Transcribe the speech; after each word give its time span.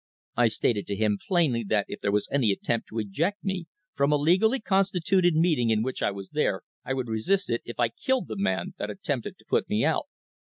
I 0.35 0.47
stated 0.47 0.87
to 0.87 0.95
him 0.95 1.19
plainly 1.27 1.63
that 1.67 1.85
if 1.87 1.99
there 1.99 2.11
was 2.11 2.27
any 2.31 2.49
attempt 2.51 2.87
to 2.87 2.97
eject 2.97 3.43
me 3.43 3.67
from 3.93 4.11
a 4.11 4.15
legally 4.17 4.59
constituted 4.59 5.35
meeting 5.35 5.69
in 5.69 5.83
which 5.83 6.01
I 6.01 6.09
was 6.09 6.31
there, 6.31 6.63
I 6.83 6.95
would 6.95 7.07
resist 7.07 7.51
it 7.51 7.61
if 7.65 7.79
I 7.79 7.89
killed 7.89 8.27
the 8.27 8.35
man 8.35 8.73
that 8.79 8.89
attempted 8.89 9.37
to 9.37 9.45
put 9.47 9.69
me 9.69 9.85
out." 9.85 10.07